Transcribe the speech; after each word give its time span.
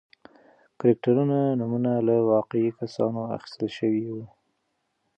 کرکټرونو 0.79 1.39
نومونه 1.59 1.91
له 2.07 2.15
واقعي 2.33 2.69
کسانو 2.79 3.21
اخیستل 3.35 3.67
شوي 3.77 4.03
و. 4.13 4.15